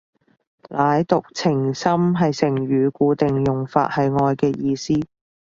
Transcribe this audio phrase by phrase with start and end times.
[0.69, 4.95] 舐犢情深係成語，固定用法，係愛嘅意思